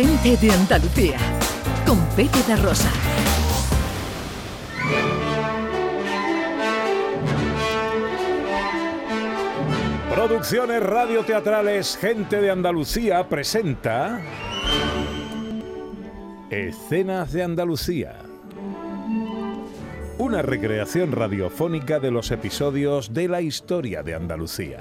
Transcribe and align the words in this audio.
Gente 0.00 0.36
de 0.36 0.52
Andalucía, 0.52 1.18
con 1.84 1.98
Pepe 2.10 2.38
de 2.46 2.54
Rosa. 2.54 2.88
Producciones 10.14 10.84
radioteatrales 10.84 11.96
Gente 11.96 12.40
de 12.40 12.48
Andalucía 12.48 13.28
presenta 13.28 14.20
Escenas 16.48 17.32
de 17.32 17.42
Andalucía. 17.42 18.20
Una 20.18 20.42
recreación 20.42 21.10
radiofónica 21.10 21.98
de 21.98 22.12
los 22.12 22.30
episodios 22.30 23.12
de 23.12 23.26
la 23.26 23.40
historia 23.40 24.04
de 24.04 24.14
Andalucía. 24.14 24.78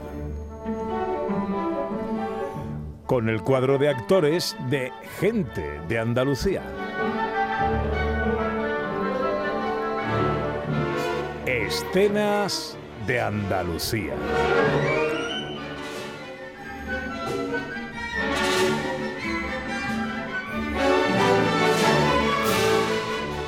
Con 3.08 3.30
el 3.30 3.42
cuadro 3.42 3.78
de 3.78 3.88
actores 3.88 4.58
de 4.70 4.92
Gente 5.21 5.80
de 5.88 5.98
Andalucía. 5.98 6.61
Escenas 11.46 12.78
de 13.07 13.21
Andalucía. 13.21 14.14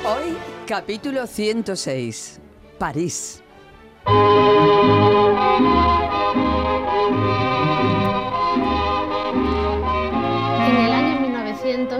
Hoy, 0.06 0.38
capítulo 0.66 1.26
106. 1.26 2.40
París. 2.78 3.42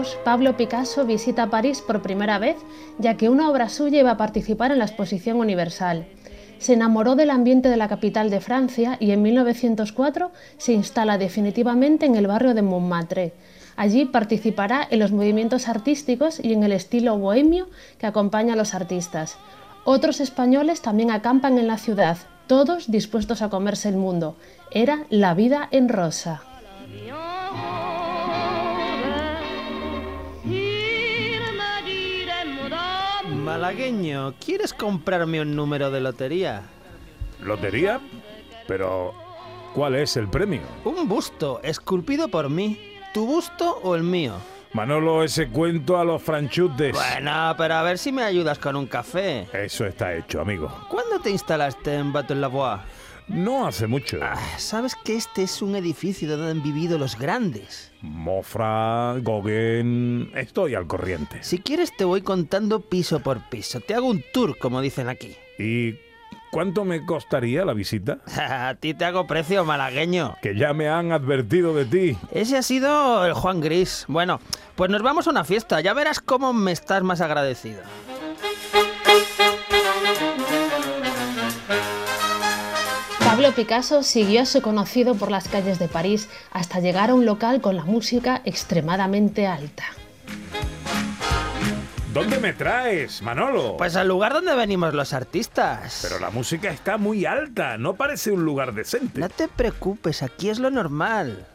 1900, 0.01 0.23
Pablo 0.23 0.57
Picasso 0.57 1.05
visita 1.05 1.49
París 1.49 1.81
por 1.81 2.01
primera 2.01 2.39
vez, 2.39 2.55
ya 2.97 3.17
que 3.17 3.29
una 3.29 3.49
obra 3.49 3.69
suya 3.69 3.99
iba 3.99 4.11
a 4.11 4.17
participar 4.17 4.71
en 4.71 4.79
la 4.79 4.85
Exposición 4.85 5.37
Universal. 5.37 6.07
Se 6.57 6.73
enamoró 6.73 7.15
del 7.15 7.29
ambiente 7.29 7.69
de 7.69 7.77
la 7.77 7.87
capital 7.87 8.29
de 8.29 8.41
Francia 8.41 8.97
y 8.99 9.11
en 9.11 9.21
1904 9.21 10.31
se 10.57 10.73
instala 10.73 11.17
definitivamente 11.17 12.05
en 12.05 12.15
el 12.15 12.27
barrio 12.27 12.53
de 12.53 12.61
Montmartre. 12.61 13.33
Allí 13.75 14.05
participará 14.05 14.87
en 14.89 14.99
los 14.99 15.11
movimientos 15.11 15.67
artísticos 15.67 16.39
y 16.39 16.53
en 16.53 16.63
el 16.63 16.71
estilo 16.71 17.17
bohemio 17.17 17.67
que 17.99 18.07
acompaña 18.07 18.53
a 18.53 18.57
los 18.57 18.73
artistas. 18.73 19.37
Otros 19.85 20.19
españoles 20.19 20.81
también 20.81 21.11
acampan 21.11 21.57
en 21.57 21.67
la 21.67 21.77
ciudad, 21.77 22.17
todos 22.47 22.91
dispuestos 22.91 23.41
a 23.41 23.49
comerse 23.49 23.89
el 23.89 23.97
mundo. 23.97 24.35
Era 24.71 25.05
la 25.09 25.33
vida 25.33 25.67
en 25.71 25.89
rosa. 25.89 26.43
Malagueño, 33.51 34.33
¿quieres 34.39 34.73
comprarme 34.73 35.41
un 35.41 35.57
número 35.57 35.91
de 35.91 35.99
lotería? 35.99 36.63
¿Lotería? 37.41 37.99
Pero, 38.65 39.13
¿cuál 39.73 39.95
es 39.95 40.15
el 40.15 40.29
premio? 40.29 40.61
Un 40.85 41.09
busto, 41.09 41.59
esculpido 41.61 42.29
por 42.29 42.49
mí. 42.49 42.79
¿Tu 43.13 43.25
busto 43.25 43.81
o 43.83 43.93
el 43.95 44.03
mío? 44.03 44.35
Manolo, 44.71 45.21
ese 45.21 45.49
cuento 45.49 45.97
a 45.97 46.05
los 46.05 46.23
franchutes. 46.23 46.93
Bueno, 46.93 47.53
pero 47.57 47.73
a 47.73 47.83
ver 47.83 47.97
si 47.97 48.13
me 48.13 48.23
ayudas 48.23 48.57
con 48.57 48.77
un 48.77 48.87
café. 48.87 49.49
Eso 49.51 49.85
está 49.85 50.15
hecho, 50.15 50.39
amigo. 50.39 50.71
¿Cuándo 50.87 51.19
te 51.19 51.29
instalaste 51.29 51.93
en 51.95 52.13
Baton-Lavoie? 52.13 52.79
No 53.27 53.65
hace 53.65 53.87
mucho. 53.87 54.19
Ah, 54.21 54.37
¿Sabes 54.57 54.95
que 54.95 55.15
este 55.15 55.43
es 55.43 55.61
un 55.61 55.75
edificio 55.75 56.29
donde 56.29 56.51
han 56.51 56.63
vivido 56.63 56.97
los 56.97 57.17
grandes? 57.17 57.91
Mofra, 58.01 59.15
Gauguin... 59.19 60.31
Estoy 60.35 60.75
al 60.75 60.87
corriente. 60.87 61.43
Si 61.43 61.59
quieres 61.59 61.95
te 61.95 62.03
voy 62.03 62.21
contando 62.21 62.81
piso 62.81 63.21
por 63.21 63.47
piso. 63.49 63.79
Te 63.79 63.93
hago 63.95 64.07
un 64.07 64.23
tour, 64.33 64.57
como 64.57 64.81
dicen 64.81 65.07
aquí. 65.07 65.35
¿Y 65.57 65.95
cuánto 66.51 66.83
me 66.83 67.05
costaría 67.05 67.63
la 67.63 67.73
visita? 67.73 68.19
A 68.37 68.75
ti 68.75 68.93
te 68.93 69.05
hago 69.05 69.27
precio, 69.27 69.63
malagueño. 69.63 70.35
Que 70.41 70.55
ya 70.57 70.73
me 70.73 70.89
han 70.89 71.11
advertido 71.11 71.73
de 71.73 71.85
ti. 71.85 72.17
Ese 72.31 72.57
ha 72.57 72.63
sido 72.63 73.25
el 73.25 73.33
Juan 73.33 73.61
Gris. 73.61 74.05
Bueno, 74.07 74.39
pues 74.75 74.89
nos 74.91 75.01
vamos 75.01 75.27
a 75.27 75.29
una 75.31 75.43
fiesta. 75.43 75.79
Ya 75.81 75.93
verás 75.93 76.19
cómo 76.19 76.53
me 76.53 76.71
estás 76.71 77.03
más 77.03 77.21
agradecido. 77.21 77.81
Pablo 83.51 83.63
Picasso 83.63 84.01
siguió 84.01 84.43
a 84.43 84.45
su 84.45 84.61
conocido 84.61 85.15
por 85.15 85.29
las 85.29 85.49
calles 85.49 85.77
de 85.77 85.89
París 85.89 86.29
hasta 86.51 86.79
llegar 86.79 87.09
a 87.09 87.15
un 87.15 87.25
local 87.25 87.59
con 87.59 87.75
la 87.75 87.83
música 87.83 88.41
extremadamente 88.45 89.45
alta. 89.45 89.83
¿Dónde 92.13 92.39
me 92.39 92.53
traes, 92.53 93.21
Manolo? 93.21 93.75
Pues 93.75 93.97
al 93.97 94.07
lugar 94.07 94.31
donde 94.31 94.55
venimos 94.55 94.93
los 94.93 95.11
artistas. 95.11 95.99
Pero 96.01 96.17
la 96.19 96.29
música 96.29 96.69
está 96.69 96.97
muy 96.97 97.25
alta, 97.25 97.77
no 97.77 97.95
parece 97.95 98.31
un 98.31 98.45
lugar 98.45 98.73
decente. 98.73 99.19
No 99.19 99.27
te 99.27 99.49
preocupes, 99.49 100.23
aquí 100.23 100.49
es 100.49 100.59
lo 100.59 100.71
normal. 100.71 101.45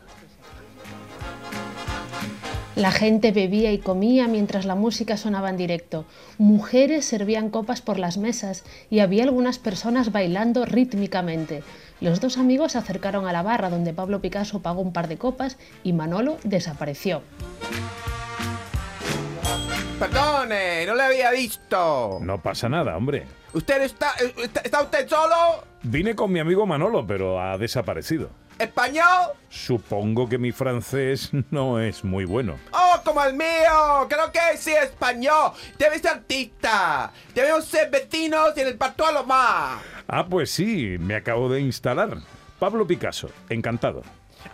La 2.77 2.93
gente 2.93 3.33
bebía 3.33 3.73
y 3.73 3.79
comía 3.79 4.29
mientras 4.29 4.67
la 4.67 4.75
música 4.75 5.17
sonaba 5.17 5.49
en 5.49 5.57
directo. 5.57 6.05
Mujeres 6.37 7.07
servían 7.07 7.49
copas 7.49 7.81
por 7.81 7.99
las 7.99 8.19
mesas 8.19 8.65
y 8.91 8.99
había 8.99 9.25
algunas 9.25 9.59
personas 9.59 10.13
bailando 10.13 10.67
rítmicamente. 10.67 11.63
Los 12.03 12.21
dos 12.21 12.37
amigos 12.37 12.73
se 12.73 12.79
acercaron 12.79 13.27
a 13.27 13.33
la 13.33 13.43
barra 13.43 13.71
donde 13.71 13.95
Pablo 13.95 14.21
Picasso 14.21 14.61
pagó 14.61 14.83
un 14.83 14.93
par 14.93 15.09
de 15.09 15.17
copas 15.17 15.57
y 15.85 15.95
Manolo 15.95 16.37
desapareció. 16.45 17.23
Perdone, 19.99 20.85
no 20.85 20.95
le 20.95 21.03
había 21.03 21.31
visto. 21.31 22.19
No 22.21 22.39
pasa 22.39 22.69
nada, 22.69 22.97
hombre. 22.97 23.27
¿Usted 23.55 23.81
está, 23.83 24.13
eh, 24.21 24.35
está, 24.43 24.61
está 24.61 24.83
usted 24.83 25.09
solo? 25.09 25.65
Vine 25.83 26.15
con 26.15 26.31
mi 26.31 26.39
amigo 26.39 26.67
Manolo, 26.67 27.07
pero 27.07 27.41
ha 27.41 27.57
desaparecido. 27.57 28.29
¿Español? 28.59 29.33
Supongo 29.49 30.29
que 30.29 30.37
mi 30.37 30.53
francés 30.53 31.31
no 31.51 31.81
es 31.81 32.05
muy 32.05 32.27
bueno. 32.27 32.57
¡Oh, 32.73 33.01
como 33.05 33.23
el 33.25 33.35
mío! 33.35 34.07
Creo 34.09 34.31
que 34.31 34.57
sí, 34.59 34.73
español. 34.73 35.53
Debe 35.79 35.99
ser 35.99 36.13
artista. 36.13 37.11
Debemos 37.35 37.65
ser 37.65 37.91
vecinos 37.91 38.53
y 38.57 38.61
en 38.61 38.67
el 38.69 38.77
pacto 38.77 39.07
a 39.07 39.13
lo 39.13 39.25
más. 39.25 39.83
Ah, 40.09 40.27
pues 40.29 40.51
sí, 40.51 40.97
me 40.99 41.15
acabo 41.17 41.49
de 41.49 41.61
instalar. 41.61 42.19
Pablo 42.59 42.87
Picasso, 42.87 43.31
encantado. 43.49 44.03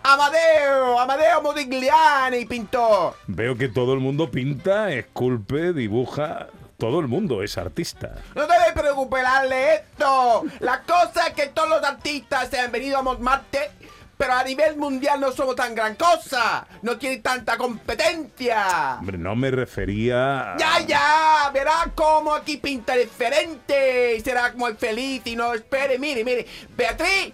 Amadeo, 0.01 0.99
Amadeo 0.99 1.41
Modigliani, 1.41 2.45
pintor. 2.45 3.15
Veo 3.27 3.55
que 3.55 3.69
todo 3.69 3.93
el 3.93 3.99
mundo 3.99 4.29
pinta, 4.31 4.91
esculpe, 4.91 5.73
dibuja. 5.73 6.47
Todo 6.77 6.99
el 6.99 7.07
mundo 7.07 7.43
es 7.43 7.57
artista. 7.57 8.15
No 8.35 8.41
debe 8.41 8.73
preocuparle 8.73 9.75
esto. 9.75 10.43
La 10.59 10.81
cosa 10.81 11.27
es 11.27 11.33
que 11.33 11.47
todos 11.47 11.69
los 11.69 11.83
artistas 11.83 12.49
se 12.49 12.59
han 12.59 12.71
venido 12.71 12.97
a 12.97 13.01
Montmartre, 13.01 13.71
pero 14.17 14.33
a 14.33 14.43
nivel 14.43 14.75
mundial 14.75 15.21
no 15.21 15.31
somos 15.31 15.55
tan 15.55 15.75
gran 15.75 15.95
cosa. 15.95 16.67
No 16.81 16.97
tiene 16.97 17.17
tanta 17.17 17.57
competencia. 17.57 18.97
Hombre, 18.99 19.17
no 19.17 19.35
me 19.35 19.51
refería 19.51 20.55
a... 20.55 20.57
Ya, 20.57 20.79
ya, 20.85 21.51
verá 21.53 21.89
cómo 21.95 22.33
aquí 22.33 22.57
pinta 22.57 22.95
diferente. 22.95 24.15
Y 24.17 24.19
será 24.19 24.47
el 24.47 24.77
feliz 24.77 25.21
y 25.25 25.35
no 25.37 25.53
espere. 25.53 25.97
Mire, 25.99 26.25
mire. 26.25 26.45
Beatriz, 26.75 27.33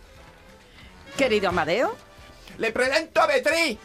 Querido 1.18 1.50
Amadeo, 1.50 1.96
le 2.58 2.72
presento 2.72 3.22
a 3.22 3.28
Beatriz, 3.28 3.78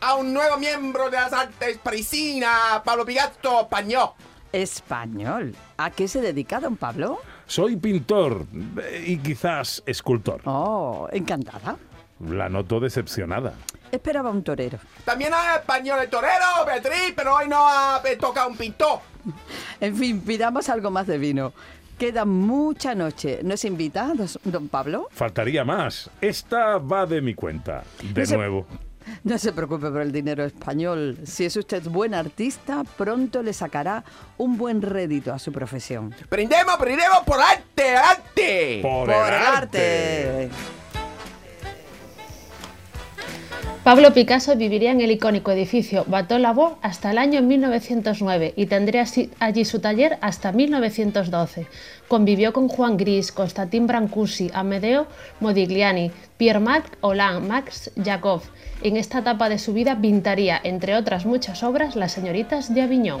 a 0.00 0.14
un 0.14 0.32
nuevo 0.32 0.56
miembro 0.58 1.10
de 1.10 1.16
las 1.16 1.32
artes 1.32 1.78
parisinas, 1.78 2.80
Pablo 2.84 3.04
Picasso 3.04 3.62
Español. 3.62 4.10
español. 4.52 5.54
¿A 5.78 5.90
qué 5.90 6.08
se 6.08 6.20
dedica 6.20 6.60
don 6.60 6.76
Pablo? 6.76 7.20
Soy 7.46 7.76
pintor 7.76 8.46
eh, 8.82 9.04
y 9.06 9.18
quizás 9.18 9.82
escultor. 9.86 10.40
Oh, 10.44 11.08
encantada. 11.12 11.76
La 12.28 12.48
noto 12.48 12.78
decepcionada. 12.78 13.54
Esperaba 13.90 14.30
un 14.30 14.42
torero. 14.42 14.78
También 15.04 15.32
hay 15.34 15.56
español 15.58 15.98
el 16.02 16.08
torero, 16.08 16.64
Beatriz, 16.64 17.12
pero 17.14 17.34
hoy 17.34 17.48
no 17.48 17.68
ha 17.68 18.00
me 18.02 18.16
toca 18.16 18.46
un 18.46 18.56
pintor. 18.56 19.00
En 19.80 19.96
fin, 19.96 20.20
pidamos 20.20 20.68
algo 20.68 20.90
más 20.90 21.06
de 21.06 21.18
vino. 21.18 21.52
Queda 22.02 22.24
mucha 22.24 22.96
noche. 22.96 23.38
¿Nos 23.44 23.64
invita, 23.64 24.12
don 24.42 24.66
Pablo? 24.66 25.06
Faltaría 25.12 25.64
más. 25.64 26.10
Esta 26.20 26.78
va 26.78 27.06
de 27.06 27.20
mi 27.22 27.32
cuenta. 27.32 27.84
De 28.12 28.22
No 28.22 28.26
se- 28.26 28.36
nuevo. 28.36 28.66
No 29.22 29.38
se 29.38 29.52
preocupe 29.52 29.88
por 29.88 30.00
el 30.00 30.10
dinero 30.10 30.42
español. 30.44 31.16
Si 31.24 31.44
es 31.44 31.56
usted 31.56 31.80
buen 31.84 32.12
artista, 32.12 32.82
pronto 32.98 33.40
le 33.44 33.52
sacará 33.52 34.02
un 34.36 34.58
buen 34.58 34.82
rédito 34.82 35.32
a 35.32 35.38
su 35.38 35.52
profesión. 35.52 36.12
Brindemos, 36.28 36.76
brindemos 36.80 37.20
por 37.24 37.40
arte, 37.40 37.94
arte. 37.94 38.80
Por, 38.82 39.06
Por 39.06 39.14
el 39.28 39.34
el 39.34 39.46
arte. 39.46 40.50
Pablo 43.84 44.14
Picasso 44.14 44.54
viviría 44.54 44.92
en 44.92 45.00
el 45.00 45.10
icónico 45.10 45.50
edificio 45.50 46.04
Bateau 46.06 46.76
hasta 46.82 47.10
el 47.10 47.18
año 47.18 47.42
1909 47.42 48.54
y 48.54 48.66
tendría 48.66 49.04
allí 49.40 49.64
su 49.64 49.80
taller 49.80 50.18
hasta 50.20 50.52
1912. 50.52 51.66
Convivió 52.06 52.52
con 52.52 52.68
Juan 52.68 52.96
Gris, 52.96 53.32
Constantin 53.32 53.88
Brancusi, 53.88 54.52
Amedeo 54.54 55.08
Modigliani, 55.40 56.12
Pierre-Marc 56.36 56.96
Hollande, 57.00 57.48
Max 57.48 57.90
Jacob. 58.00 58.42
En 58.84 58.96
esta 58.96 59.18
etapa 59.18 59.48
de 59.48 59.58
su 59.58 59.72
vida 59.72 60.00
pintaría, 60.00 60.60
entre 60.62 60.94
otras 60.94 61.26
muchas 61.26 61.64
obras, 61.64 61.96
Las 61.96 62.12
señoritas 62.12 62.72
de 62.72 62.82
Aviñón. 62.82 63.20